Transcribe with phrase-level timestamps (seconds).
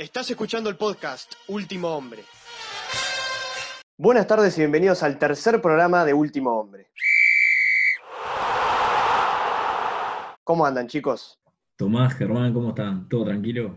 [0.00, 2.24] Estás escuchando el podcast Último Hombre.
[3.98, 6.90] Buenas tardes y bienvenidos al tercer programa de Último Hombre.
[10.42, 11.38] ¿Cómo andan, chicos?
[11.76, 13.10] Tomás, Germán, ¿cómo están?
[13.10, 13.76] ¿Todo tranquilo?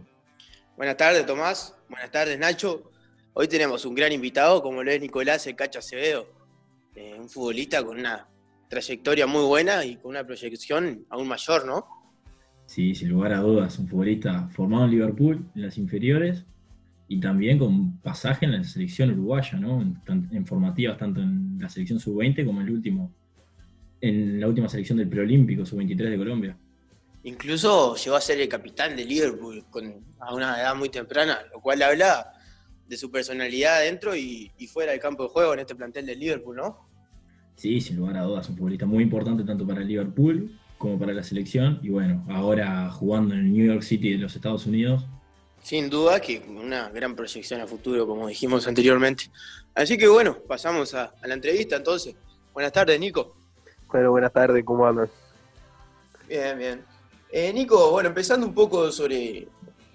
[0.77, 1.75] Buenas tardes, Tomás.
[1.89, 2.89] Buenas tardes, Nacho.
[3.33, 6.29] Hoy tenemos un gran invitado, como lo es Nicolás El Cacho Acevedo,
[6.95, 8.29] eh, un futbolista con una
[8.69, 12.02] trayectoria muy buena y con una proyección aún mayor, ¿no?
[12.73, 16.43] Sí, sin lugar a dudas, un futbolista formado en Liverpool, en las inferiores,
[17.07, 19.79] y también con pasaje en la selección uruguaya, ¿no?
[20.07, 23.13] En, formativas, tanto en la selección sub-20 como en, el último,
[24.01, 26.57] en la última selección del preolímpico, sub-23 de Colombia.
[27.21, 31.61] Incluso llegó a ser el capitán de Liverpool con, a una edad muy temprana, lo
[31.61, 32.33] cual habla
[32.87, 36.55] de su personalidad dentro y, fuera del campo de juego en este plantel de Liverpool,
[36.55, 36.89] ¿no?
[37.55, 41.23] Sí, sin lugar a dudas, un futbolista muy importante tanto para Liverpool como para la
[41.23, 41.79] selección.
[41.81, 45.05] Y bueno, ahora jugando en el New York City de los Estados Unidos.
[45.61, 49.31] Sin duda que una gran proyección a futuro, como dijimos anteriormente.
[49.73, 52.15] Así que bueno, pasamos a, la entrevista entonces.
[52.51, 53.33] Buenas tardes, Nico.
[53.87, 55.09] Bueno, buenas tardes, ¿cómo andan?
[56.27, 56.81] Bien, bien.
[57.31, 59.47] Eh, Nico, bueno, empezando un poco sobre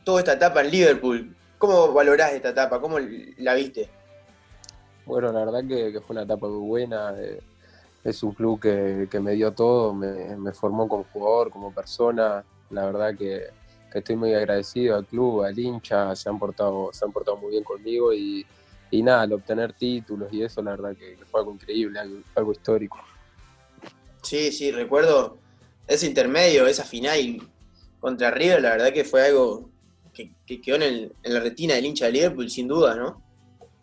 [0.05, 2.81] toda esta etapa en Liverpool, ¿cómo valorás esta etapa?
[2.81, 3.91] ¿Cómo la viste?
[5.05, 7.15] Bueno, la verdad que, fue una etapa muy buena.
[7.19, 7.41] Eh,
[8.09, 12.45] es un club que, me dio todo, me, formó como jugador, como persona.
[12.71, 13.47] La verdad que,
[13.95, 17.65] estoy muy agradecido al club, al hincha, se han portado, se han portado muy bien
[17.65, 18.47] conmigo y,
[18.93, 21.99] nada, al obtener títulos y eso, la verdad que, fue algo increíble,
[22.35, 22.99] algo, histórico.
[24.23, 25.39] Sí, sí, recuerdo
[25.87, 27.41] ese intermedio, esa final
[28.01, 29.71] contra River, la verdad que fue algo
[30.13, 33.23] que, quedó en, en, la retina del hincha de Liverpool, sin duda, ¿no?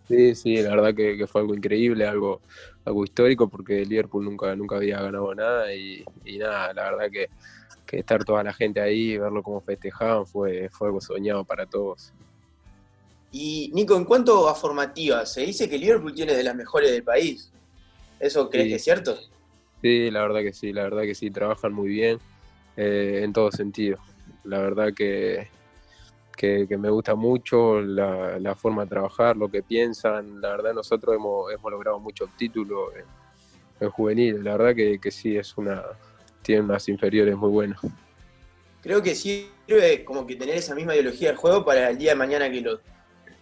[0.07, 2.41] Sí, sí, la verdad que, fue algo increíble, algo,
[2.86, 6.05] algo histórico, porque Liverpool nunca, nunca había ganado nada y,
[6.38, 7.30] nada, la verdad que,
[7.97, 12.13] estar toda la gente ahí, verlo como festejaban, fue, fue algo soñado para todos.
[13.31, 17.03] Y Nico, en cuanto a formativas, se dice que Liverpool tiene de las mejores del
[17.03, 17.51] país.
[18.19, 19.18] ¿Eso crees que es cierto?
[19.81, 22.19] Sí, la verdad que sí, la verdad que sí, trabajan muy bien
[22.75, 23.97] eh, en todo sentido.
[24.44, 25.47] La verdad que,
[26.35, 30.41] que, me gusta mucho la, forma de trabajar, lo que piensan.
[30.41, 32.91] La verdad, nosotros hemos, hemos logrado muchos títulos
[33.79, 34.44] en, juvenil.
[34.44, 35.84] La verdad que, que, sí, es una,
[36.41, 37.79] tiene unas inferiores muy buenas.
[38.81, 42.16] Creo que sirve como que tener esa misma ideología del juego para el día de
[42.16, 42.79] mañana que los,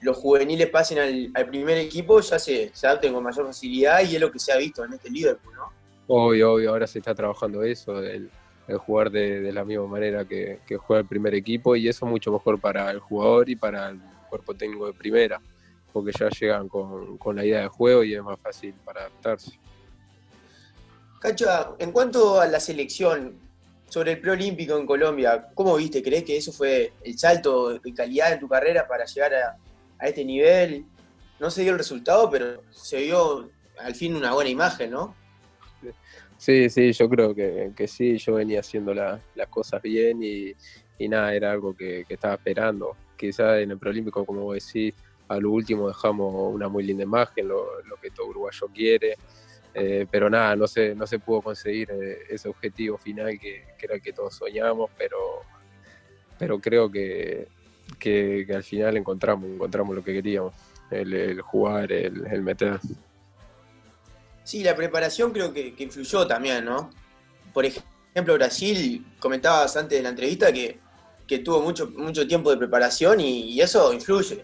[0.02, 4.22] los juveniles pasen al, primer equipo, ya se, se, adapten con mayor facilidad y es
[4.22, 5.72] lo que se ha visto en este Liverpool, ¿no?
[6.08, 8.30] Obvio, obvio, ahora se está trabajando eso, el,
[8.68, 12.59] el jugar de, la misma manera que, juega el primer equipo y eso mucho mejor
[12.59, 15.41] para el jugador y para el cuerpo técnico de primera,
[15.91, 19.52] porque ya llegan con, la idea de juego y es más fácil para adaptarse.
[21.19, 23.40] Cacho, en cuanto a la selección,
[23.88, 26.02] sobre el preolímpico en Colombia, ¿cómo viste?
[26.02, 29.57] ¿Crees que eso fue el salto de calidad en tu carrera para llegar a,
[30.00, 30.85] a este nivel?
[31.40, 35.16] No se dio el resultado, pero se vio al fin una buena imagen, ¿no?
[36.44, 40.54] Sí, sí, yo creo que, sí, yo venía haciendo las cosas bien y,
[41.08, 42.98] nada, era algo que, estaba esperando.
[43.16, 44.94] Quizá en el Prolímpico, como vos decís,
[45.30, 47.66] a lo último dejamos una muy linda imagen, lo,
[48.02, 49.16] que todo uruguayo quiere,
[49.74, 53.96] eh, pero nada, no se, no se pudo conseguir eh, ese objetivo final que, era
[53.96, 55.18] el que todos soñamos, pero,
[56.38, 57.48] pero creo que,
[57.98, 60.53] que, al final encontramos, encontramos lo que queríamos,
[60.92, 62.82] el, jugar, el, el meter.
[64.44, 66.90] Sí, la preparación creo que, influyó también, ¿no?
[67.54, 70.80] Por ejemplo, Brasil, comentabas antes de la entrevista que,
[71.44, 74.44] tuvo mucho, mucho tiempo de preparación y, eso influye.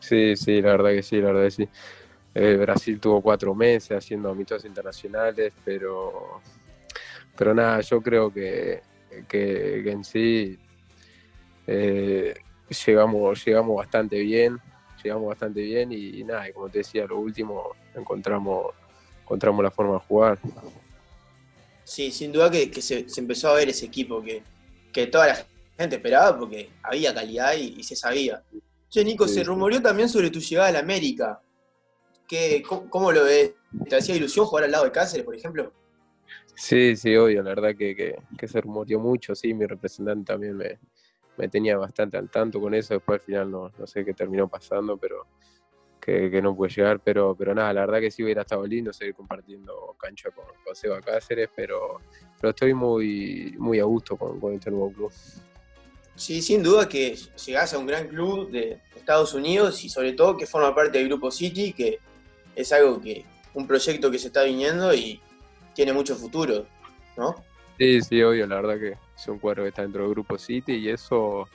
[0.00, 1.68] Sí, sí, la verdad que sí, la verdad que sí.
[2.34, 6.40] Eh, Brasil tuvo cuatro meses haciendo amistosos internacionales, pero,
[7.36, 8.82] pero nada, yo creo que,
[9.30, 10.58] en sí
[11.66, 12.34] eh,
[12.86, 14.58] llegamos, llegamos bastante bien,
[15.02, 18.74] llegamos bastante bien y, nada, y como te decía, lo último encontramos
[19.26, 20.38] encontramos la forma de jugar.
[21.82, 25.46] Sí, sin duda que, se, empezó a ver ese equipo que, toda la
[25.76, 28.42] gente esperaba porque había calidad y, se sabía.
[28.88, 31.40] Che, Nico, se rumoreó también sobre tu llegada a la América.
[32.28, 33.52] ¿Qué, cómo, lo ves?
[33.88, 35.72] ¿Te hacía ilusión jugar al lado de Cáceres, por ejemplo?
[36.54, 38.16] Sí, sí, obvio, la verdad que,
[38.46, 43.20] se rumoreó mucho, sí, mi representante también me, tenía bastante al tanto con eso, después
[43.20, 45.26] al final no, no sé qué terminó pasando, pero
[46.06, 49.14] que, no puede llegar, pero, pero nada, la verdad que sí hubiera estado lindo seguir
[49.14, 52.00] compartiendo cancha con, con Cáceres, pero,
[52.40, 55.12] pero estoy muy, muy a gusto con, con este nuevo club.
[56.14, 60.36] Sí, sin duda que llegás a un gran club de Estados Unidos y sobre todo
[60.36, 61.98] que forma parte del Grupo City, que
[62.54, 63.24] es algo que,
[63.54, 65.20] un proyecto que se está viniendo y
[65.74, 66.66] tiene mucho futuro,
[67.16, 67.34] ¿no?
[67.78, 70.74] Sí, sí, obvio, la verdad que es un cuadro que está dentro del Grupo City
[70.74, 71.48] y eso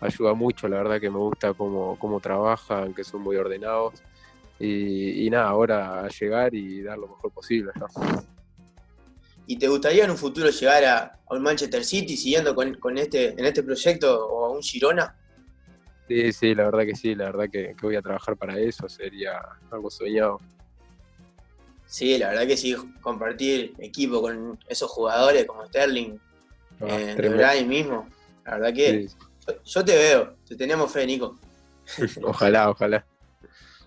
[0.00, 4.02] ayuda mucho, la verdad que me gusta cómo, cómo trabajan, que son muy ordenados.
[4.58, 7.72] Y, nada, ahora a llegar y dar lo mejor posible.
[9.46, 13.44] ¿Y te gustaría en un futuro llegar a, un Manchester City siguiendo con, este, en
[13.44, 15.14] este proyecto o a un Girona?
[16.08, 19.38] Sí, sí, la verdad que sí, la verdad que, voy a trabajar para eso, sería
[19.70, 20.40] algo soñado.
[21.84, 26.16] Sí, la verdad que sí, compartir equipo con esos jugadores como Sterling,
[26.80, 28.08] ah, eh, mismo,
[28.44, 29.08] la verdad que
[29.64, 31.38] yo, te veo, te tenemos fe, Nico.
[32.22, 33.06] ojalá, ojalá.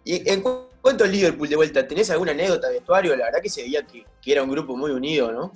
[0.04, 3.16] Y en cuanto al Liverpool de vuelta, ¿tenés alguna anécdota de vestuario?
[3.16, 5.52] La verdad que se veía que, era un grupo muy unido, ¿no?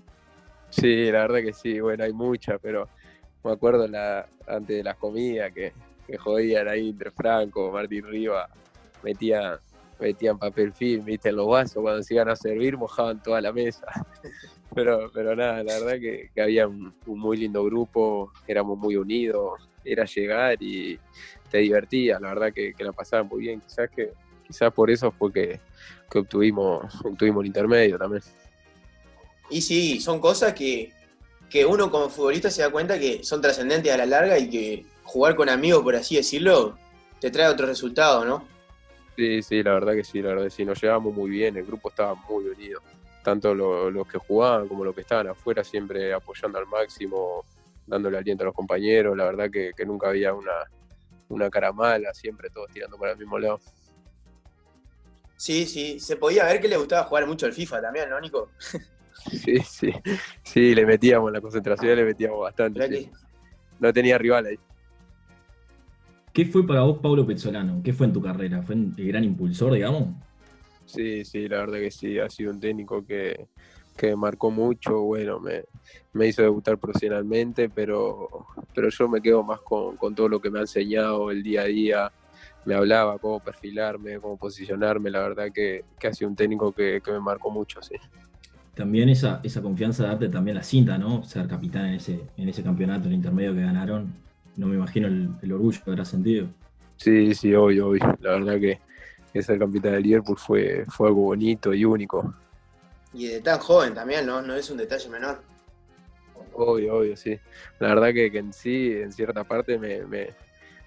[0.69, 2.89] Sí, la verdad que sí, bueno, hay mucha, pero
[3.43, 5.73] me acuerdo la, antes de las comidas que,
[6.07, 8.49] que jodían ahí entre Franco, Martín Riva,
[9.03, 9.57] metían,
[9.99, 13.51] metían papel film, viste, en los vasos, cuando se iban a servir mojaban toda la
[13.51, 13.85] mesa.
[14.75, 20.05] Pero, pero nada, la verdad que, había un, muy lindo grupo, éramos muy unidos, era
[20.05, 20.97] llegar y
[21.49, 24.11] te divertía, la verdad que, que la pasaba muy bien, quizás que
[24.43, 25.59] quizás por eso fue que,
[26.15, 28.21] obtuvimos, obtuvimos el intermedio también.
[29.49, 30.91] Y sí, son cosas que,
[31.67, 35.35] uno como futbolista se da cuenta que son trascendentes a la larga y que jugar
[35.35, 36.77] con amigos, por así decirlo,
[37.19, 38.47] te trae otro resultado, ¿no?
[39.15, 41.65] Sí, sí, la verdad que sí, la verdad que sí, nos llevamos muy bien, el
[41.65, 42.81] grupo estaba muy unido,
[43.23, 47.43] tanto los que jugaban como los que estaban afuera, siempre apoyando al máximo,
[47.87, 50.51] dándole aliento a los compañeros, la verdad que, nunca había una,
[51.29, 53.59] una cara mala, siempre todos tirando para el mismo lado.
[55.35, 58.49] Sí, sí, se podía ver que le gustaba jugar mucho al FIFA también, ¿no, Nico?
[59.31, 59.93] Sí, sí,
[60.43, 63.09] sí, le metíamos la concentración, le metíamos bastante.
[63.79, 64.59] No tenía rival ahí.
[66.33, 67.81] ¿Qué fue para vos Pablo Pezzolano?
[67.83, 68.63] ¿Qué fue en tu carrera?
[68.63, 70.09] ¿Fue el gran impulsor, digamos?
[70.85, 73.47] Sí, sí, la verdad que sí, ha sido un técnico que,
[74.01, 75.63] me marcó mucho, bueno, me,
[76.13, 80.49] me, hizo debutar profesionalmente, pero, pero yo me quedo más con, con todo lo que
[80.49, 82.11] me ha enseñado el día a día,
[82.65, 87.01] me hablaba cómo perfilarme, cómo posicionarme, la verdad que, que ha sido un técnico que,
[87.07, 87.95] me marcó mucho, sí.
[88.73, 91.23] También esa, esa confianza de darte también la cinta, ¿no?
[91.23, 94.11] Ser capitán en ese, en ese campeonato, en intermedio que ganaron,
[94.57, 96.47] no me imagino el, orgullo que habrá sentido.
[96.97, 98.17] Sí, sí, obvio, obvio.
[98.21, 98.79] La verdad que
[99.41, 102.33] ser capitán del Liverpool fue, fue algo bonito y único.
[103.13, 104.41] Y de tan joven también, ¿no?
[104.41, 105.41] No es un detalle menor.
[106.53, 107.39] Obvio, obvio, sí.
[107.79, 110.29] La verdad que, en sí, en cierta parte, me, me,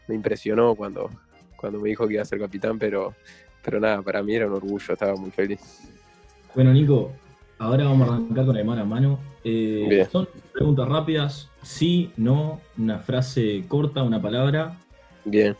[0.06, 1.10] me impresionó cuando,
[1.56, 3.14] cuando me dijo que iba a ser capitán, pero,
[3.62, 5.88] pero nada, para mí era un orgullo, estaba muy feliz.
[6.54, 7.12] Bueno, Nico,
[7.58, 9.19] ahora vamos a arrancar con el mano a mano.
[9.44, 14.76] Eh, son preguntas rápidas, sí, no, una frase corta, una palabra.
[15.25, 15.56] Bien.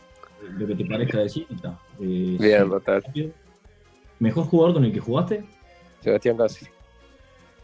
[0.57, 1.77] Lo que te parezca decir, está.
[1.99, 3.03] Eh, Bien, total.
[4.19, 5.43] ¿Mejor jugador con el que jugaste?
[6.01, 6.65] Sebastián Casi.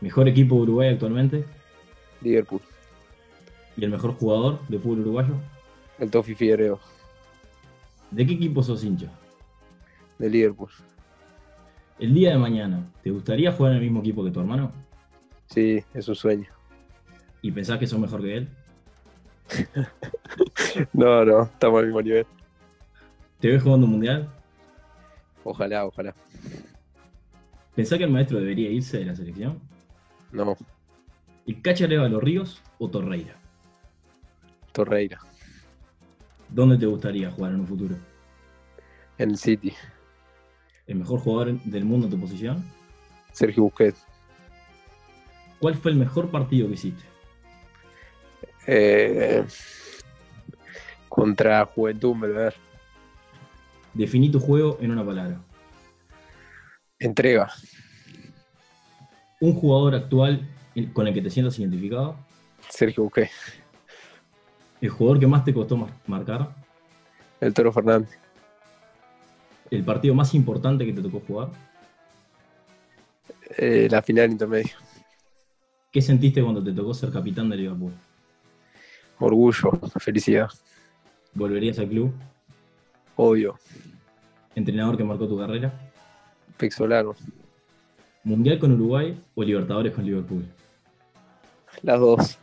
[0.01, 1.45] ¿Mejor equipo de Uruguay actualmente?
[2.21, 2.61] Liverpool.
[3.77, 5.33] ¿Y el mejor jugador de fútbol uruguayo?
[5.99, 6.79] El Tofi Figueiredo.
[8.11, 9.11] ¿De qué equipo sos hincha?
[10.19, 10.69] De Liverpool.
[11.99, 14.71] El día de mañana, ¿te gustaría jugar en el mismo equipo que tu hermano?
[15.47, 16.47] Sí, es un sueño.
[17.41, 18.49] ¿Y pensás que sos mejor que él?
[20.93, 22.25] no, no, estamos al mismo nivel.
[23.43, 24.29] ¿Te ves jugando un mundial?
[25.43, 26.15] Ojalá, ojalá.
[27.75, 29.59] ¿Pensás que el maestro debería irse de la selección?
[30.31, 30.55] No.
[31.45, 33.35] ¿El Cacha los Ríos o Torreira?
[34.71, 35.19] Torreira.
[36.47, 37.97] ¿Dónde te gustaría jugar en un futuro?
[39.17, 39.73] En el City.
[40.87, 42.63] ¿El mejor jugador del mundo en tu posición?
[43.33, 44.05] Sergio Busquets.
[45.59, 47.03] ¿Cuál fue el mejor partido que hiciste?
[48.67, 49.45] Eh,
[51.09, 52.62] contra Juventud Melver.
[53.93, 55.39] Definí tu juego en una palabra.
[56.99, 57.51] Entrega.
[59.39, 60.47] ¿Un jugador actual
[60.93, 62.15] con el que te sientas identificado?
[62.69, 63.31] Sergio Busquets.
[64.81, 66.55] ¿El jugador que más te costó marcar?
[67.39, 68.17] El Toro Fernández.
[69.69, 71.49] ¿El partido más importante que te tocó jugar?
[73.57, 74.77] Eh, la final intermedio.
[75.91, 77.93] ¿Qué sentiste cuando te tocó ser capitán de Liverpool?
[79.19, 80.49] Orgullo, felicidad.
[81.33, 82.13] ¿Volverías al club?
[83.15, 83.57] Obvio.
[84.55, 85.71] ¿Entrenador que marcó tu carrera?
[86.57, 87.15] Pexolano.
[88.23, 90.45] ¿Mundial con Uruguay o Libertadores con Liverpool?
[91.81, 92.39] Las dos.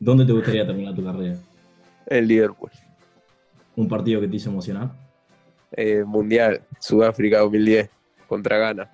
[0.00, 1.36] ¿Dónde te gustaría terminar tu carrera?
[2.06, 2.70] En Liverpool.
[3.76, 4.90] ¿Un partido que te hizo emocionar?
[5.72, 7.88] Eh, mundial, Sudáfrica 2010,
[8.26, 8.90] contra Ghana.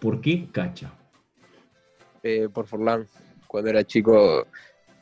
[0.00, 0.92] ¿Por qué Cacha?
[2.22, 3.06] Eh, por Forlán.
[3.46, 4.46] Cuando era chico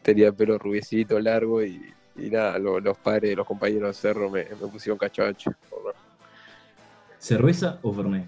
[0.02, 1.80] tenía pelo rubiecito, largo y,
[2.16, 5.50] nada, los padres, los compañeros de Cerro me, me pusieron cachacho.
[7.18, 8.26] ¿Cerveza o Fernet?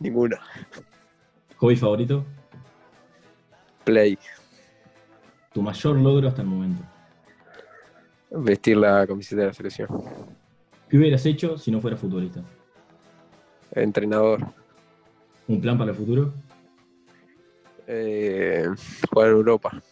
[0.00, 0.40] Ninguna.
[1.56, 2.24] ¿Hobby favorito?
[3.84, 4.18] Play.
[5.52, 6.82] ¿Tu mayor logro hasta el momento?
[8.36, 9.88] vestir la camiseta de la selección.
[10.88, 12.42] ¿Qué hubieras hecho si no fueras futbolista?
[13.72, 14.40] Entrenador.
[15.46, 16.32] ¿Un plan para el futuro?
[17.86, 18.66] Eh,
[19.10, 19.82] jugar en Europa.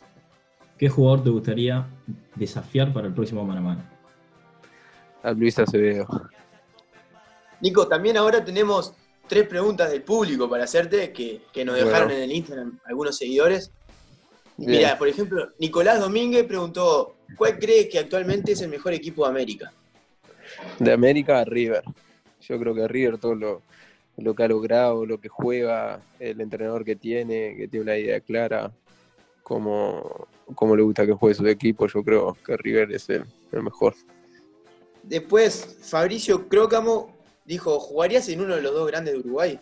[0.83, 1.87] ¿Qué jugador te gustaría
[2.35, 3.83] desafiar para el próximo mano a mano?
[5.23, 6.09] A Luis Acevedo.
[7.61, 8.93] Nico, también ahora tenemos
[9.29, 12.15] tres preguntas del público para hacerte que, que nos dejaron Bueno.
[12.15, 13.71] en el Instagram algunos seguidores.
[14.57, 19.31] Mira, por ejemplo, Nicolás Domínguez preguntó, ¿cuál crees que actualmente es el mejor equipo de
[19.31, 19.73] América?
[20.81, 21.85] De América a River.
[22.41, 23.63] Yo creo que River todo lo,
[24.17, 28.19] lo que ha logrado, lo que juega, el entrenador que tiene, que tiene una idea
[28.19, 28.73] clara,
[29.43, 33.63] cómo, cómo le gusta que juegue su equipo, yo creo que River es el, el
[33.63, 33.95] mejor.
[35.03, 39.61] Después, Fabricio Crócamo dijo, ¿jugarías en uno de los dos grandes de Uruguay?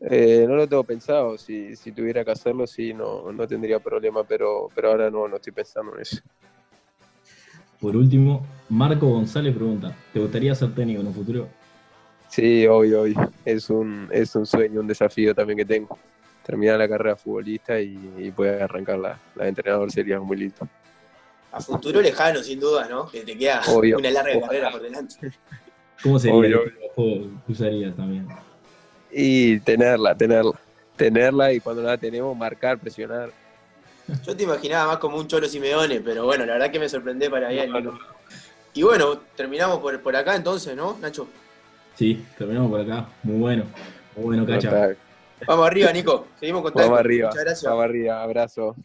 [0.00, 4.24] Eh, no lo tengo pensado, si, si tuviera que hacerlo sí, no, no tendría problema,
[4.24, 6.20] pero, pero ahora no, no estoy pensando en eso.
[7.80, 11.48] Por último, Marco González pregunta, ¿te gustaría ser técnico en un futuro?
[12.28, 13.32] Sí, obvio, obvio.
[13.44, 15.98] Es un, es un sueño, un desafío también que tengo.
[16.50, 20.36] Terminar la carrera de futbolista y, y poder arrancar la, la de entrenador sería muy
[20.36, 20.66] lindo.
[21.52, 23.08] A futuro lejano, sin duda, ¿no?
[23.08, 23.98] Que te queda Obvio.
[23.98, 25.14] una larga carrera por delante.
[26.02, 28.26] ¿Cómo sería Obvio, el juego que usarías también?
[29.12, 30.58] Y tenerla, tenerla.
[30.96, 33.30] Tenerla y cuando la tenemos, marcar, presionar.
[34.26, 37.28] Yo te imaginaba más como un Cholo Simeone, pero bueno, la verdad que me sorprendí
[37.28, 37.70] para bien.
[38.74, 41.28] Y bueno, terminamos por, por acá entonces, ¿no, Nacho?
[41.94, 43.06] Sí, terminamos por acá.
[43.22, 43.64] Muy bueno.
[44.16, 44.96] Muy bueno, Cacha.
[45.46, 46.26] Vamos arriba, Nico.
[46.38, 46.88] Seguimos contando.
[46.90, 47.70] Vamos arriba, Muchas gracias.
[47.70, 48.76] vamos arriba, abrazo.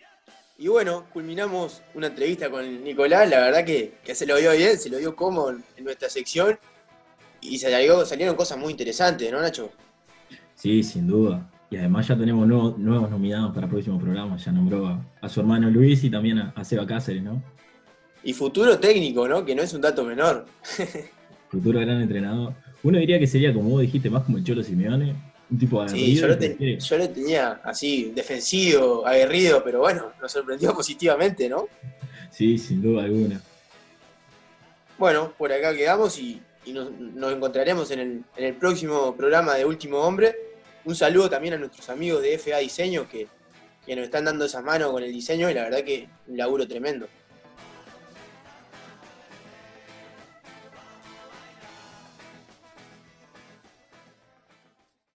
[0.57, 3.29] Y bueno, culminamos una entrevista con Nicolás.
[3.29, 6.57] La verdad que, que se lo vio bien, se lo vio cómodo en, nuestra sección.
[7.41, 9.69] Y salió- salieron cosas muy interesantes, ¿no, Nacho?
[10.55, 11.49] Sí, sin duda.
[11.69, 14.45] Y además ya tenemos nuevos, nuevos nominados para próximos programas.
[14.45, 17.43] Ya nombró a, a su hermano Luis y también a, a Seba Cáceres, ¿no?
[18.23, 19.43] Y futuro técnico, ¿no?
[19.43, 20.45] Que no es un dato menor.
[21.49, 22.53] Futuro gran entrenador.
[22.83, 25.15] Uno diría que sería, como vos dijiste, más como el Cholo Simeone.
[25.49, 30.11] Un tipo de Sí, yo lo, ten- yo lo tenía así, defensivo, aguerrido, pero bueno,
[30.21, 31.67] nos sorprendió positivamente, ¿no?
[32.31, 33.39] Sí, sin duda alguna.
[34.97, 39.55] Bueno, por acá quedamos y, y nos, nos encontraremos en el, en el próximo programa
[39.55, 40.35] de Último Hombre.
[40.85, 43.27] Un saludo también a nuestros amigos de FA Diseño que,
[43.85, 46.67] que nos están dando esas manos con el diseño y la verdad que un laburo
[46.67, 47.07] tremendo.